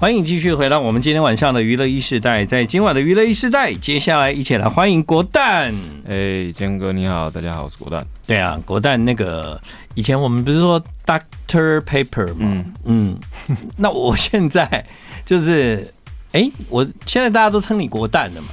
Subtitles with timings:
[0.00, 5.74] 欢迎继续回到我们今天晚上的娱乐一世代，在今晚的娱乐一世代，接下来一起来欢迎国蛋。
[6.06, 8.06] 哎，坚哥你好，大家好，我是国蛋。
[8.24, 9.60] 对啊，国蛋那个
[9.96, 12.36] 以前我们不是说 Doctor Paper 吗？
[12.38, 13.16] 嗯嗯，
[13.76, 14.86] 那我现在
[15.26, 15.92] 就是，
[16.30, 18.46] 哎，我现在大家都称你国蛋了嘛？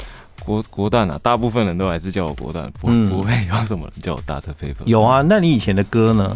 [0.43, 4.85] 国国蛋啊，大部分人都还是叫我国蛋，不、嗯、不会有什么人叫我 Doctor Paper。
[4.85, 6.35] 有啊，那你以前的歌呢？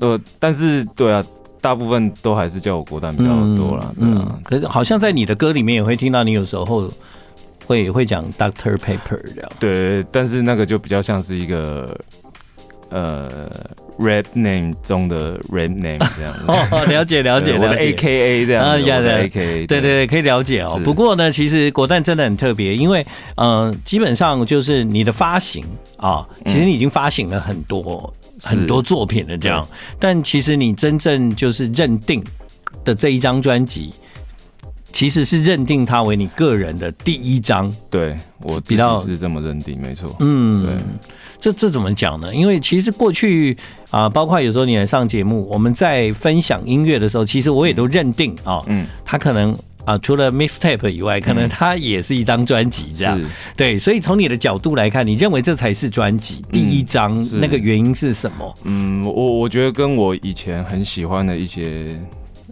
[0.00, 1.24] 呃，但是对啊。
[1.66, 6.88] 大部分都还是叫我国蛋比较多啦，嗯，啊、可是好像在你的歌里面也会听到你有时候
[7.66, 11.98] 会会讲 Doctor Paper 这样，对，但是那个就比较像是一个
[12.90, 13.50] 呃
[13.98, 16.44] rap name 中的 rap name 这样子。
[16.46, 20.80] 哦，了解了解了解，A K A 这样啊，呀，A K A，对对对，可以了解哦。
[20.84, 23.04] 不过呢，其实国蛋真的很特别，因为
[23.34, 25.64] 嗯、呃，基本上就是你的发行
[25.96, 28.14] 啊，其实你已经发行了很多。
[28.42, 29.66] 很多作品的这样，
[29.98, 32.22] 但其实你真正就是认定
[32.84, 33.92] 的这一张专辑，
[34.92, 37.74] 其实是认定它为你个人的第一张。
[37.90, 40.14] 对，我比较是这么认定，没错。
[40.20, 40.74] 嗯，对，
[41.40, 42.34] 这这怎么讲呢？
[42.34, 43.56] 因为其实过去
[43.90, 49.56] 啊，包括有时候你来上节目，我们在分享音乐的时候，其实我也都认定啊，嗯，他可能。
[49.86, 53.18] 啊，除了 mixtape 以外，可能它也是一张专辑这样。
[53.56, 58.58] 对，所以从你的角度来看，你认为这才是专辑第一张，那个原因是什么？
[58.64, 61.96] 嗯，我我觉得跟我以前很喜欢的一些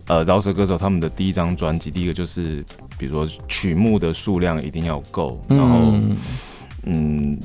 [0.06, 2.64] 呃饶舌歌手他们的第一张专辑，第一个就是
[2.96, 5.92] 比如说曲目的数量一定要够，然后
[6.84, 7.36] 嗯，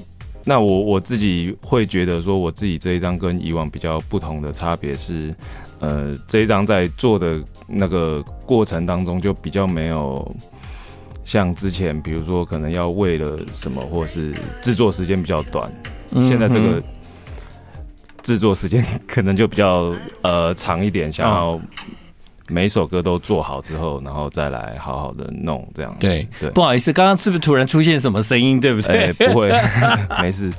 [0.45, 5.33] 那我我自己会觉得说，我自己这一张跟以往比较不同的差别是。
[5.81, 10.29] 呃，这一张在做的那个过程当中，就比较没有
[11.23, 15.71] 像之前，比如说可能要为了什么，或是制作时间比较短，
[16.27, 16.81] 现在这个
[18.21, 21.59] 制作时间 可能就比较呃长一点，想要。
[22.49, 25.99] 每一首歌都做好之后，然后再来好好的弄这样子。
[25.99, 28.59] 对对，不好意思，刚刚是不是突然出现什么声音？
[28.59, 29.05] 对不对？
[29.05, 29.51] 欸、 不会，
[30.21, 30.51] 没事。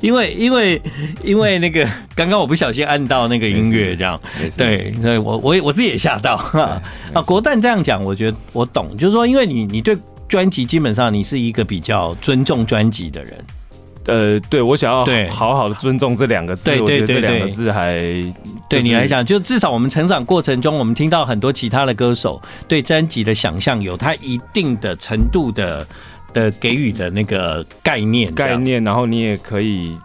[0.00, 0.80] 因为因为
[1.22, 4.20] 因为那个刚刚我不小心按到那个音乐，这样。
[4.40, 4.58] 没事。
[4.58, 6.34] 对，所以我我我自己也吓到。
[7.14, 9.96] 啊，国蛋这样讲，我觉得我懂，就是说，因为你你对
[10.28, 13.32] 专辑基本上你是一个比较尊重专辑的人。
[14.06, 17.98] 呃，对，我想要好好的尊重这两个字，我觉得这两个字还
[18.68, 25.86] 对你来讲，就至少我们成长过程中，我们听到很多其他的歌手对专辑的想象有他一定的程度的
[26.32, 29.96] 的给予的那个概念概念，然后你也可以。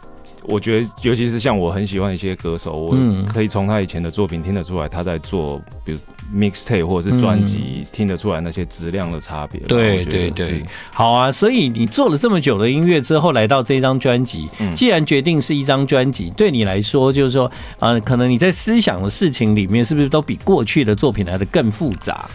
[0.43, 2.97] 我觉得，尤其是像我很喜欢一些歌手，我
[3.31, 5.99] 可以从他以前的作品听得出来，他在做比如
[6.33, 9.59] mixtape 或者是专辑，听得出来那些质量的差别。
[9.61, 11.31] 对对对，好啊。
[11.31, 22.29] 所以你做了这么久的音乐之后，来到这张专辑，既然决定是一张专辑，对你来说，就是说，呃，可能你在思想的事情里面，是不是都比过去的作品来的更复杂？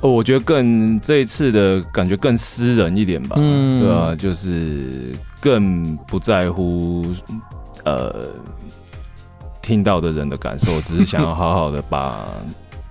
[0.00, 3.36] 哦，我觉得更这一次的感觉更私人一点吧。
[3.38, 7.06] 嗯，对啊，就是更不在乎。
[7.84, 8.28] 呃，
[9.60, 12.26] 听到的人的感受，只是想要好好的把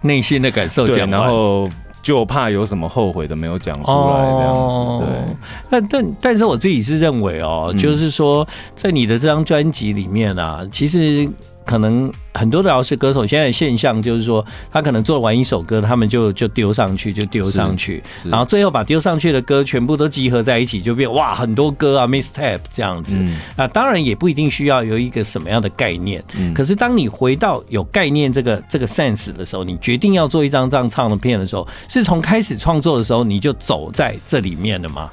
[0.04, 1.68] 内心的感受讲，然后
[2.04, 5.06] 就怕有什么后悔的没有讲出来这样子。
[5.06, 5.36] 对，
[5.70, 11.28] 但但但是我自己是认为哦，就是说，在你的这张专辑里面啊，其实。
[11.66, 23.18] 可能很多的饶舌歌手现在的现象就是说，他可能做完一首歌，他们就就丢上去，就丢上去，然后最后把丢上去的歌全部都集合在一起，就变哇很多歌啊，mistape 这样子。
[23.56, 35.10] 那当然也不一定需要有一个什么样的概念，可是当你回到有概念这个这个 sense 的时候，你决定要做一张这样唱的片的时候，是从开始创作的时候你就走在这里面的吗？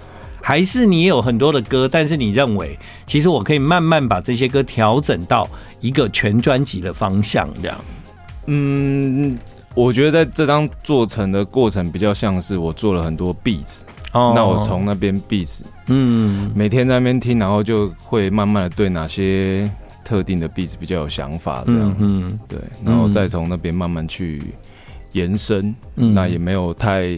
[0.51, 5.49] 还是你有很多的歌，但是你认为其实我可以慢慢把这些歌调整到
[5.81, 7.79] 一个全专辑的方向，这样？
[8.47, 9.39] 嗯，
[9.77, 19.71] 我觉得在这张做成的过程比较像是我做了很多 beats，哦，那我从那边 beats，嗯，每天在那边听，然后就会慢慢的对哪些
[20.05, 24.43] 特定的 beats 比较有想法，这样子，对，然后再从那边慢慢去
[25.13, 27.09] 延伸，那也没有太，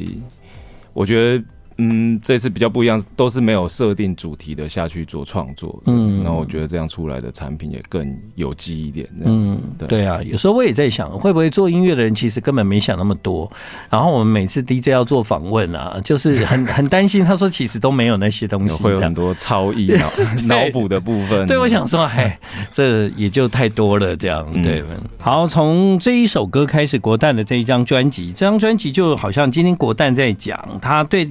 [0.93, 1.43] 我觉得。
[1.79, 5.83] 嗯，这次比较不一样，都是没有设定主题的下去做创作。
[5.87, 9.09] 嗯，那我觉得这样出来的产品也更有机一点。
[9.25, 13.51] 嗯，对对啊，有时候我也在想，会不会做音乐的人其实根本没想那么多。
[13.91, 19.87] 然后我们每次 DJ 要做访问啊，就是很 很担心，他说其实都没有那些东西，会有很多超意
[20.47, 21.47] 脑脑补的部分。
[21.47, 22.39] 对，我想说，哎，
[22.73, 24.83] 这也就太多了，这样对。
[25.19, 31.29] 好，从这一首歌开始，国蛋的这一张专辑，这张专辑就好像今天国蛋在讲，他对。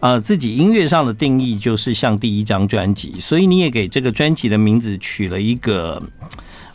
[0.00, 6.02] 呃，自己音乐上的定义就是像第一张专辑，所以你也给这个专辑的名字取了一个，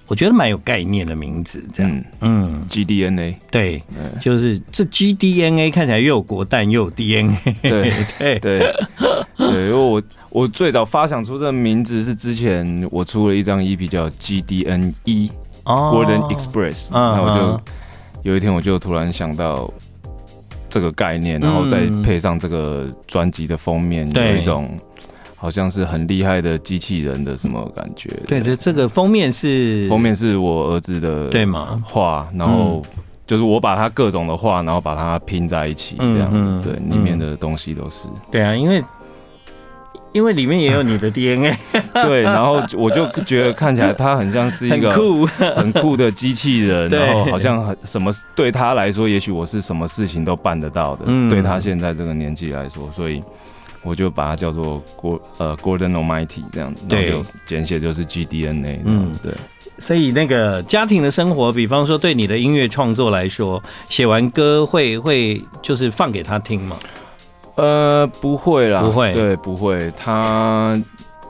[0.08, 1.92] 我觉得蛮有概念的名字，这样，
[2.22, 3.84] 嗯，嗯，GDNA，对，
[4.20, 8.40] 就是这 GDNA 看起来又有国蛋又有 DNA，对 对。
[8.40, 8.74] 对。
[9.38, 15.30] 对，因为我我最早发想出这个名字是之前我出了一张 EP 叫 GDNE，
[15.64, 19.74] 哦，Golden Express，那我就有一天我就突然想到
[20.70, 24.70] 这个概念，然后再配上这个专辑的封面，有一种。
[25.42, 28.10] 好像是很厉害的机器人的什么感觉？
[28.28, 31.82] 对对，这个封面是封面是我儿子的对吗？
[31.82, 32.82] 画，然后
[33.26, 38.84] 就是我把他各种的画，然后把它拼在一起，这样对，里面的东西都是对啊，因为
[40.12, 41.56] 因为里面也有你的 DNA，
[41.94, 53.22] 对，然后我就觉得看起来他很像是一个很酷很酷的机器人， 然后好像很什么对他来说，也许我是什么事情都办得到的，对他现在这个年纪来说，所以。
[53.82, 57.16] 我就把它叫做郭呃 Gordon Almighty 这样子，对，
[57.48, 58.78] 简写就是 GDNA。
[58.84, 59.32] 嗯，对。
[59.80, 66.76] 所以那个家庭的生活，比方说对你的音乐创作来说，写完歌会会就是放给他听吗？
[67.60, 69.92] 呃，不会啦，不会，对，不会。
[69.98, 70.80] 他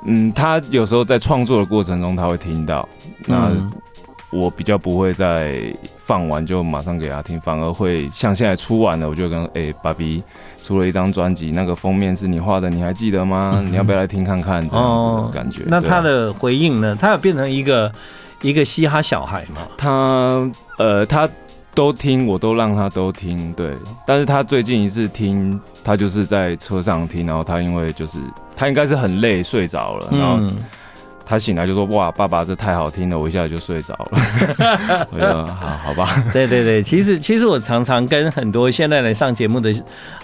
[0.06, 2.88] 嗯，他有时候在创作的过程中他会听到，
[3.26, 3.50] 那
[4.31, 5.62] 我比较不会在
[6.06, 10.24] 放完就马上给他听，反而会像现在出完了，我就跟哎，爸比。
[10.62, 13.56] 出了一张专辑，那个封面是你画的，你还记得吗？
[13.58, 14.62] 嗯、你要不要来听看看？
[14.70, 15.62] 这样子的感觉。
[15.64, 16.96] 哦、那他的回应呢？
[17.00, 17.90] 他有变成一个
[18.42, 19.62] 一个嘻哈小孩吗？
[19.78, 21.28] 他呃，他
[21.80, 23.54] 都听，我都让他都听。
[23.54, 23.74] 对，
[24.06, 28.18] 但是他最近一次听，他就是在车上听，然后他因为就是
[28.54, 30.38] 他应该是很累睡着了，然后。
[30.42, 30.54] 嗯
[31.30, 35.06] 他醒来就说：“哇，爸爸，这太好听了！”我一下就睡着了。
[35.14, 36.24] 我说：“好好吧。
[36.34, 39.72] ”对对对，其实其实我常常跟很多现在来上节目的，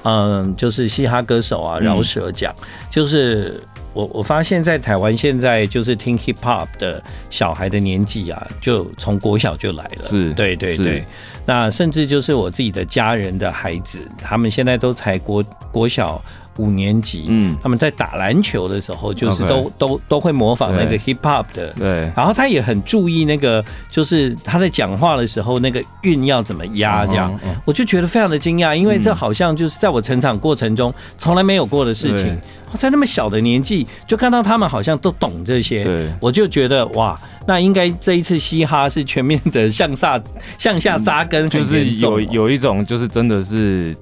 [0.01, 3.61] 嗯，就是嘻哈歌手啊、饶舌讲，嗯、就是
[3.95, 7.01] 我我发现，在台湾现在就是听 hip hop 的
[7.31, 10.07] 小孩的年纪啊，就从国小就来了。
[10.07, 11.03] 是，对对对。
[11.45, 16.21] 那甚至就是我自己的家人的孩子，他们现在都才国国小。
[16.57, 22.11] 五年级，嗯，他们在打篮球的时候，就是都 Okay 都都会模仿那个 hip hop 的，对。
[22.15, 27.29] 然后他也很注意那个，就是他在讲话的时候，那个韵要怎么压，这样。
[27.43, 27.55] Uh uh.
[27.65, 32.25] 我就觉得非常的惊讶，因为这好像就是在我成长过程中从来没有过的事情。
[32.25, 32.37] 对
[32.77, 36.09] 在那么小的年纪，就看到他们好像都懂这些，对。
[36.19, 37.17] 我就觉得哇，
[37.47, 40.21] 那应该这一次嘻哈是全面的向下
[40.59, 43.95] 向下扎根，就是有有一种就是真的是，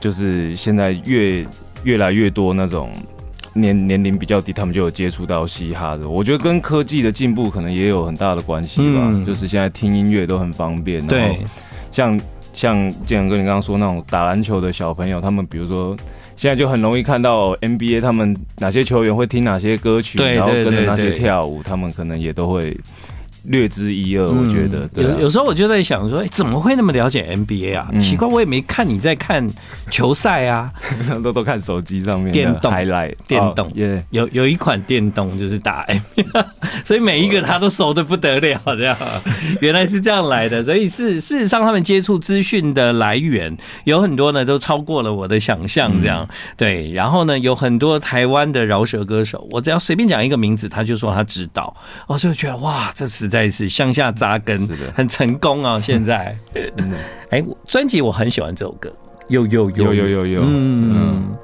[0.00, 1.44] 就是现在越。
[1.84, 2.90] 越来越多那种
[3.54, 6.08] 年年龄比较低，他们就有接触到嘻哈的。
[6.08, 9.00] 我觉得跟科技的进步可能也有很大的关系吧。
[9.02, 11.04] 嗯、就是现在听音乐都很方便。
[11.06, 11.18] 对。
[11.18, 11.36] 然后
[11.92, 12.20] 像
[12.52, 15.96] 像建哥你刚刚说那种打篮球的小朋友，他们比如说
[16.36, 22.76] 现在就很容易看到 NBA，他们哪些球员会听哪些歌曲，然后跟着那些跳舞，他们可能也都会。
[23.44, 27.88] 略知一二，我觉得有有时候我就在想说，哎，怎么会那么了解 NBA 啊？
[27.98, 29.48] 奇怪，我也没看你在看
[29.90, 30.70] 球赛啊，
[31.22, 33.72] 都都看手机上面电动，highlight 电动，
[34.10, 36.44] 有有一款电动就是打 NBA，
[36.84, 38.96] 所以每一个他都熟的不得了，这样
[39.62, 40.62] 原来是这样来的。
[40.62, 45.90] 所以事事实上，他们接触资讯的来源有很多呢，都超过了我的想象。
[46.00, 46.28] 这样
[46.58, 51.74] 对，然后呢，有很多台湾的饶舌歌手，我只要随便讲一个名字，他就说他知道，
[52.06, 53.29] 我就觉得哇，这是。
[53.30, 55.78] 再次向下扎根，是的，很成功啊！
[55.80, 56.36] 现在，
[57.30, 58.92] 哎，专辑我很喜欢这首歌，
[59.28, 59.94] 有有有。
[59.94, 61.36] 有有有，嗯。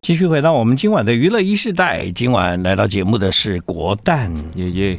[0.00, 4.32] 继续回到我们今晚的娱乐一世代，今晚来到节目的是国蛋。
[4.54, 4.98] 爷爷。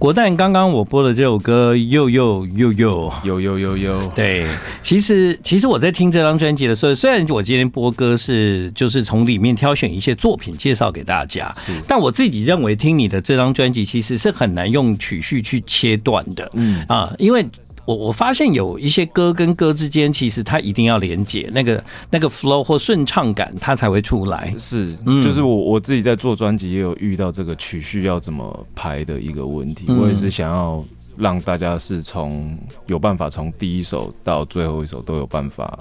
[0.00, 4.46] 国蛋，刚刚我播的这首歌，又又又又又又又又，对，
[4.82, 11.54] 其实其实我在听这张专辑的时候，虽然我今天播歌是就是从里面挑选一些作品介绍给大家，
[11.86, 17.46] 但我自己认为听你的这张专辑其实是很难用曲序去切断的，嗯啊，因为。
[17.86, 24.54] 我我发现有一些歌跟歌之间，其实它一定要连接，那个那个 flow 或顺畅感，它才会出来。
[24.58, 29.86] 是，就是我我自己在做专辑也有遇到这个曲序要怎么排的一个问题。
[29.98, 30.84] 我也是想要
[31.16, 32.56] 让大家是从
[32.86, 35.78] 有办法从第一首到最后一首都有办法，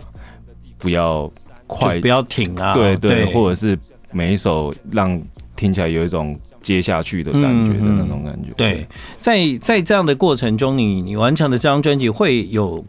[0.78, 1.32] 不要
[1.68, 3.78] 快，不要停啊，对对，或者是
[4.12, 5.22] 每一首让
[5.56, 6.40] 听起来有一种。
[6.62, 8.86] 接下去的感觉的那种感觉，对，
[9.22, 12.84] 在在这样的过程中，你你完成的这张专辑会有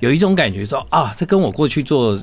[0.00, 2.20] 有一种感觉说啊，这跟我过去做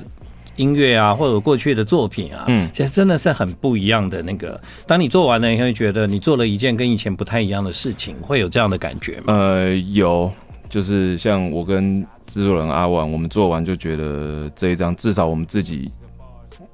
[0.56, 4.60] 音乐啊，或者过去的作品啊，嗯，其实真的是很不一样的那个。
[4.86, 9.34] 当你做完了，你会觉得你做了一件跟以前不太一样的事情，会有这样的感觉吗？
[9.34, 10.30] 呃，有，
[10.68, 15.90] 就是像我跟制作人阿婉，我们做完就觉得这一张至少我们自己。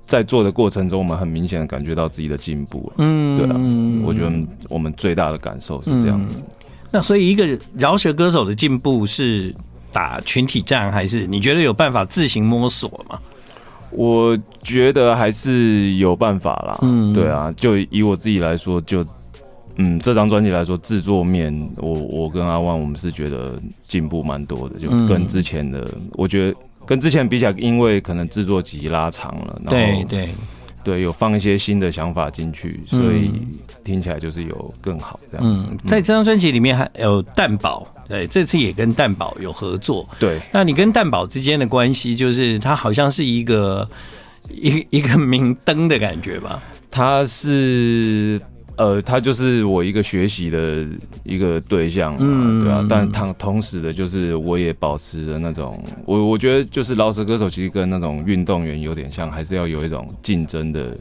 [0.04, 2.92] 在做的过程中，我们很明显的感觉到自己的进步。
[2.98, 4.32] 嗯，对啊，我觉得
[4.68, 6.40] 我们最大的感受是这样子。
[6.42, 6.44] 嗯、
[6.92, 9.52] 那所以，一个饶舌歌手的进步是
[9.90, 13.18] 打群体战，还是你觉得有办法自行摸索吗？
[13.96, 16.78] 我觉得还是有办法啦。
[16.82, 19.04] 嗯，对啊，就以我自己来说，就
[19.76, 26.56] 嗯，这张专辑来说，制作面，我我跟阿万，我们是觉得进步蛮多的，就跟之前的，嗯、我觉得。
[26.88, 30.28] 跟之前比起来，因为可能制作期拉长了，然后对对
[30.86, 33.32] 对，有放一些新的想法进去，所以
[33.82, 35.66] 听起来就是有更好这样子。
[35.68, 40.08] 嗯，在这张专辑里面还有蛋堡，对，这次也跟蛋堡有合作。
[40.20, 43.88] 对，那你跟蛋堡之间的关系，就是他好像是一个
[44.48, 46.62] 一一个明灯的感觉吧？
[46.88, 48.40] 他是。
[48.76, 50.86] 呃，他就是我一个学习的
[51.24, 60.96] 一个对象，嗯，对啊，但同同时的，就是我也保持着那种，我我觉得就是老舌歌手其实跟那种运动员有点像，还是要有一种竞争的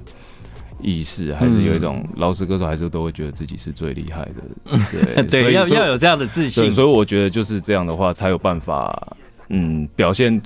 [0.82, 9.15] 意识，还是有一种饶舌歌手还是都会觉得自己是最厉害的， 对对，要要有这样的自信，所以我觉得就是这样的话才有办法，
[9.50, 10.41] 嗯，表现。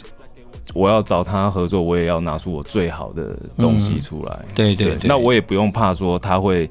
[0.76, 6.70] 我要找他合作，我也要拿出我最好的东西出来，对对对，那我也不用怕说他会。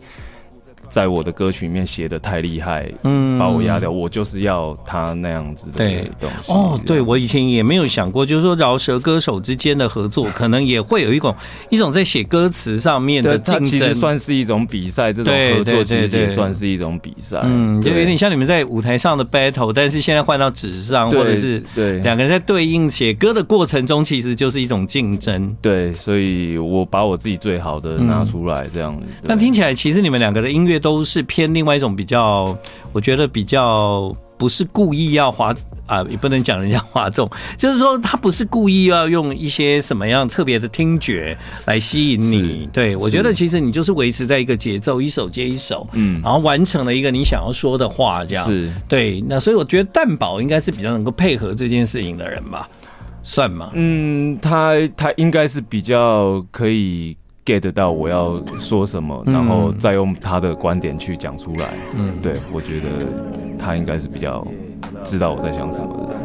[0.89, 3.91] 在我的歌曲里面写的太厉害，嗯，把我压掉。
[3.91, 6.11] 我就是要他那样子的东西。
[6.19, 11.35] 对哦，对，我以前也没有想过，就是说饶舌歌手之间的合作，可能也会有一种
[11.69, 15.13] 一种在写歌词上面的竞争，其实算是一种比赛。
[15.13, 25.55] 这种合作其实也算是一种比赛，嗯，就有点像你们在舞台上的 battle，但是现在换到纸上，或者是对两个人在对应写歌的过程中，其实就是一种竞争。
[25.61, 29.07] 对，所以我把我自己最好的拿出来，这样子。
[29.23, 30.78] 那听起来，其实你们两个的音乐。
[30.79, 32.57] 都是偏另外一种比较，
[32.93, 35.55] 我觉得比较不是故意要滑
[35.87, 42.69] 啊，也不能讲人家哗众， 就是说他不是故意要用一些什么样特别的听觉来吸引你。
[42.73, 49.23] 对，我觉得其实你就是维持在一个节奏，一首接一首，嗯，然后完成了一个你想要说的话，这样是对。
[49.27, 52.69] 那所以我觉得蛋宝应该是比较能够配合这件事情的人吧，
[53.23, 53.71] 算吗？
[53.75, 57.17] 嗯，他他应该是比较可以。
[57.49, 61.71] Get 到我要说什么，然后再用他的观点去讲出来。
[61.97, 62.91] 嗯，对，我觉得
[63.59, 64.47] 他应该是比较
[65.03, 66.21] 知道我在想什么的人。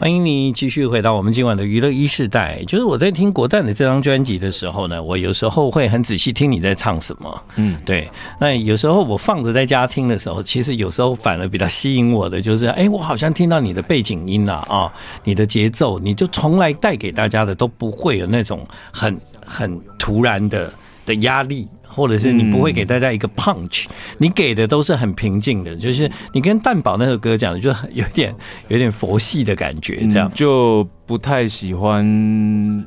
[0.00, 2.64] 欢迎你继续回到我们今晚的娱乐一世代。
[2.66, 7.42] 就是我在听国蛋的这张专辑的时候呢，我有时候会很仔细听你在唱什么。
[7.56, 8.08] 嗯，对。
[8.38, 14.90] 那有时候我放着在家听的时候，其实有时候反而比较吸引我的就是，哎，我好像听到你的背景音啊，啊，
[15.22, 20.72] 你的节奏，你就从来带给大家的都不会有那种很很突然的
[21.04, 21.68] 的压力。
[21.92, 28.32] 或者是你不会给大家一个 punch，你给的都是很平静的，就是你跟蛋堡那首歌讲的，就 有点
[28.68, 32.86] 有点佛系的感觉，这样就不太喜欢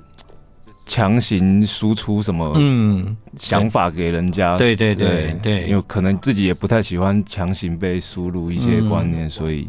[0.86, 9.68] 强行输出什么嗯想法给人家，对对对对，因为可能自己也不太喜欢强行被输入一些观念，所以。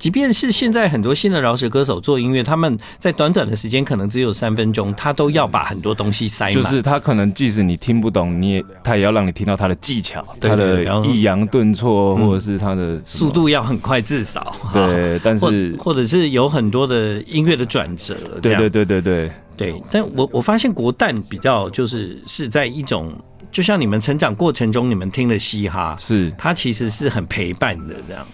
[0.00, 6.54] 即便是现在很多新的饶舌歌手做音乐，他们在短短的时间可能只有三分钟，他都要把很多东西塞满。
[6.54, 15.20] 就是他可能即使你听不懂，你也他也要让你听到他的技巧，他的抑扬顿挫，或者是他的速度要很快，至少对。
[15.22, 18.16] 但是或者是有很多的音乐的转折。
[18.40, 19.82] 对对对对对对。
[19.92, 23.12] 但我我发现国蛋比较就是是在一种，
[23.52, 28.26] 就像你们成长过程中你们听的嘻哈，是它其实是很陪伴的这样。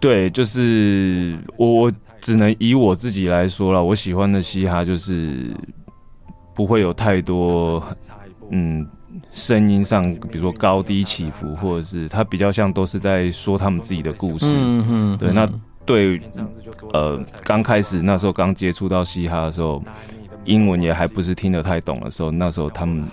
[0.00, 3.82] 对，就是我，我只能以我自己来说了。
[3.82, 5.54] 我喜欢的嘻哈就是
[6.54, 7.82] 不会有太多，
[8.50, 8.86] 嗯，
[9.32, 14.54] 声音上，比如说高低起伏，或者是它比较像都是在说他们自己的故事。
[15.18, 15.48] 对，那
[15.86, 16.20] 对，
[16.92, 19.82] 呃，刚开始那时候刚接触到嘻哈的时候，
[20.44, 23.04] 英文也还不是听得太懂的时候，那时候他们。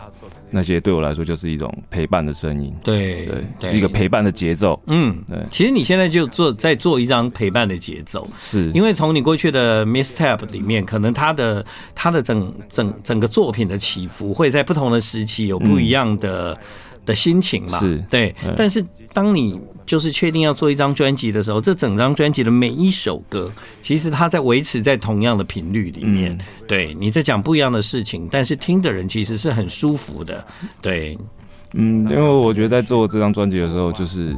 [0.54, 3.26] 那些对我来说就是一种陪伴的声音，对
[3.58, 4.78] 对，是一个陪伴的节奏。
[4.88, 5.40] 嗯，对。
[5.50, 16.58] 其实你现在就做在做一张陪伴的节奏，是因为从你过去的 Misstep 里面，可能他的他的整整整个作品的起伏会在不同的时期有不一样的。
[17.06, 18.34] 的心情嘛，是对。
[18.56, 26.38] 但是当你就是确定要做一张专辑的时候，这整张专辑的每一首歌，其实它在维持在同样的频率里面。
[26.68, 30.46] 对，你在讲不一样的事情，但是听的人其实是很舒服的。
[30.82, 31.18] 对，
[31.74, 34.36] 嗯，因为我觉得在做这张专辑的时候，就是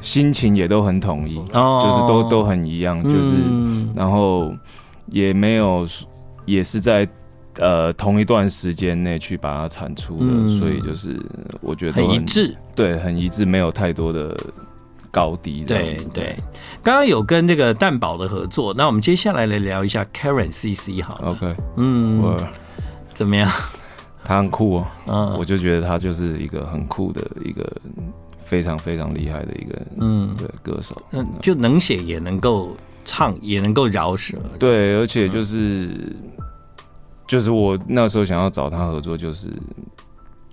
[0.00, 3.32] 心情也都很统一，就是都都很一样，就是
[3.94, 4.52] 然后
[5.10, 5.86] 也没有，
[6.46, 7.06] 也是在。
[7.58, 11.20] 呃，同一段时间内去把它产出的，嗯、所以就是
[11.60, 14.34] 我觉得很，很一致，对，很一致，没有太多的
[15.10, 15.62] 高低。
[15.64, 16.34] 对对，
[16.82, 21.30] 刚刚有跟这个蛋宝的合作，那我们接下来来聊一下 Karen CC 好了。
[21.32, 22.36] OK，嗯，我
[23.12, 23.50] 怎么样？
[24.24, 27.70] 他很酷哦，嗯，我就觉得他就是一个很酷的一个
[28.36, 34.38] 非常非常厉害的一个嗯，对歌手，嗯，就能写也能够唱，也能够饶舌。
[34.60, 36.14] 对，而且就是
[37.32, 39.48] 就是我那时候想要找他合作，就是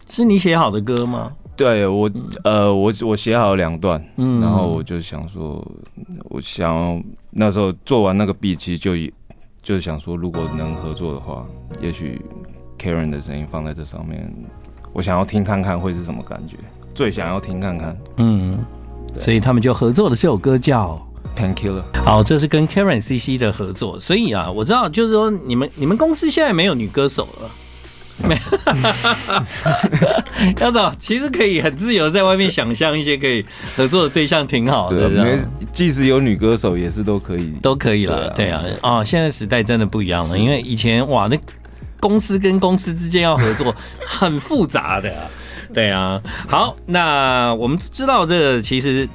[0.07, 1.33] 是你写好的歌吗？
[1.57, 2.09] 对我，
[2.45, 5.61] 呃，我我写好了两段，嗯，然后我就想说，
[6.29, 9.13] 我想那时候做完那个 beat，其实就以
[9.61, 11.45] 就是想说，如果能合作的话，
[11.81, 12.21] 也许。
[12.81, 14.33] Karen 的声音放在这上面，
[14.93, 16.55] 我想要听看看会是什么感觉，
[16.95, 17.97] 最想要听看看。
[18.15, 18.57] 嗯，
[19.19, 20.95] 所以他们就合作的这首歌叫
[21.39, 21.83] 《Painkiller》。
[22.03, 23.97] 好，这是跟 Karen CC 的合作。
[23.99, 27.49] 所以啊，我知道，就是说你们你们公司现在没有女歌手了，
[28.27, 28.37] 没。
[30.59, 35.07] 要走，其实可以很自由在外面想象一些可以合作的对象，挺好的。
[35.07, 35.37] 没，
[35.71, 38.29] 即使有女歌手，也是都可以，都可以了。
[38.31, 41.39] 对啊，啊，哦，现在时代真的不一样了，因为以前哇那。
[42.01, 43.75] 公司跟公司之间要合作，
[44.07, 45.13] 很复杂的，
[45.73, 46.17] 对啊。
[46.47, 49.05] 好，那我们知道这个，其实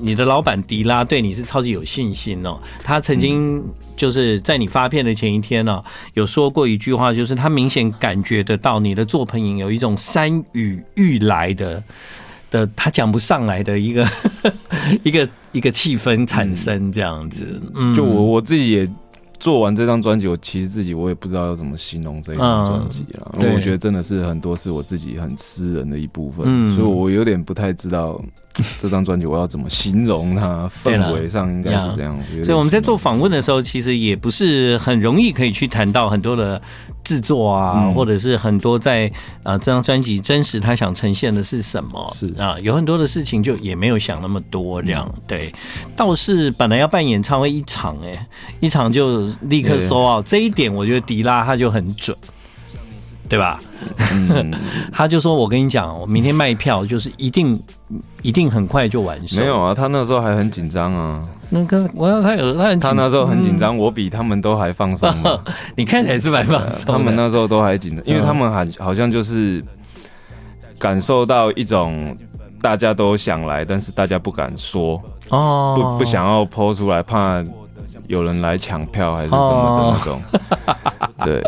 [0.00, 2.58] 你的老板迪拉对你是超级有信心哦。
[2.82, 3.62] 他曾经
[3.96, 5.82] 就是在你发片的前一天呢，
[6.14, 11.82] 有说过一句话，就是他明显感觉得到你的作品有一种山雨欲来的
[12.50, 14.08] 的，他讲不上来的一个
[15.04, 17.60] 一个一个气氛产生这样子。
[17.74, 18.88] 嗯，就我我自己也。
[19.38, 28.22] 做完这张专辑，我其实自己我也不知道要怎么形容这一张专辑了，因为我觉得真的是很多是我自己很私人的一部分，嗯、所以我有点不太知道
[28.80, 32.18] 这张专辑我要怎么形容它，氛围上应该是这样。
[32.42, 36.60] 所以我们在做访问的时候，其实也不是很容易可以去谈到很多的
[37.02, 39.06] 制作啊，嗯、或者是很多在
[39.42, 45.10] 啊、呃、这张专辑真实他想呈现的是什么，是啊，有很多的事情就也没有想那么多这样。
[45.14, 45.54] 嗯、对，
[45.96, 48.26] 倒是本来要办演唱会一场、欸，哎，
[48.60, 49.28] 一场就。
[49.50, 50.22] 立刻收啊！
[50.24, 52.16] 这一点我觉得迪拉他就很准，
[53.30, 53.60] 对吧？
[54.12, 54.52] 嗯、
[54.92, 57.56] 他就说：“我跟你讲，我明天卖票就是一定
[58.22, 61.22] 一定很快就完售。”没有啊，他那时候还很紧张啊。
[61.48, 65.08] 那个我要他有他他那时候很紧张，嗯、我比他们都还放松。
[65.76, 66.92] 你看起来是蛮放松。
[66.92, 69.64] 他们那时候都还紧张，因为他们还好像就是
[70.76, 72.16] 感受到一种
[72.60, 77.40] 大家都想来，但是大家不敢说哦，不不想要 po 出来，怕。
[78.06, 80.20] 有人来抢票还是什么的那种，
[80.66, 80.74] 哦、
[81.26, 81.42] 对，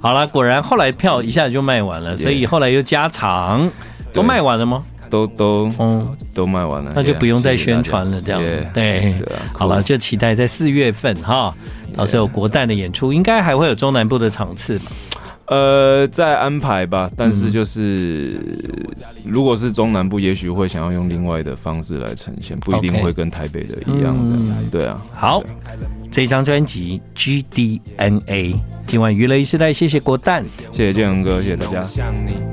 [0.00, 3.70] 好了，果然后来票一下子就卖完了所以后来又加场，
[4.12, 4.82] 都卖完了吗？
[5.10, 8.66] 都都嗯都卖完了，那就不用再宣传了，这样子。
[8.72, 9.14] 对。
[9.52, 11.54] 好了，就期待在四月份哈，
[11.94, 14.86] 到时候有国诞的演出，应该还会有中南部的场次吧。
[15.52, 17.10] 呃，再安排吧。
[17.14, 18.40] 但是就是，
[19.24, 24.36] 如果是中南部，也许会想要用另外的方式来呈现，不一定会跟台北的一样的。
[24.36, 25.42] 嗯、对啊，好，
[26.10, 31.82] 这张专辑 GDNA，今晚娱乐一时代，谢谢郭诞，谢谢建恒哥，谢谢大家。